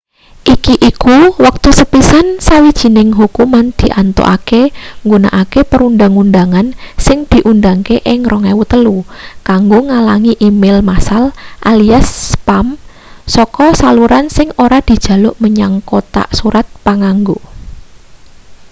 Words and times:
iki 0.53 0.73
iku 0.89 1.17
wektu 1.45 1.69
sepisan 1.79 2.27
sawijining 2.47 3.09
hukuman 3.19 3.67
diantukake 3.79 4.61
nggunakake 5.05 5.61
perundhang-undhangan 5.71 6.67
sing 7.05 7.17
diundhangke 7.31 7.95
ing 8.11 8.19
2003 8.25 9.49
kanggo 9.49 9.79
ngalangi 9.89 10.33
e-mail 10.47 10.77
massal 10.89 11.23
alias 11.71 12.07
spam 12.31 12.67
saka 13.35 13.67
saluran 13.81 14.25
sing 14.35 14.47
ora 14.65 14.79
dijaluk 14.89 15.35
menyang 15.43 15.73
kothak 15.89 16.27
surat 16.37 16.65
panganggo 16.85 17.37